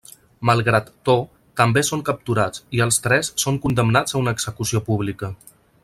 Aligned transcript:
Malgrat 0.49 0.87
to, 1.09 1.15
també 1.61 1.83
són 1.89 2.01
capturats, 2.07 2.63
i 2.79 2.81
els 2.87 2.99
tres 3.07 3.31
són 3.45 3.61
condemnats 3.67 4.17
a 4.17 4.23
una 4.23 4.35
execució 4.39 4.83
pública. 4.91 5.33